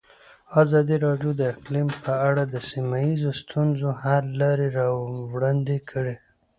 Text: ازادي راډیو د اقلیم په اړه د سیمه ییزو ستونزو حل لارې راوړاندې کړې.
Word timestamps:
ازادي 0.61 0.95
راډیو 1.05 1.31
د 1.37 1.41
اقلیم 1.53 1.89
په 2.03 2.13
اړه 2.29 2.43
د 2.47 2.55
سیمه 2.69 2.97
ییزو 3.07 3.31
ستونزو 3.41 3.87
حل 4.01 4.25
لارې 4.41 4.67
راوړاندې 4.79 5.77
کړې. 5.89 6.15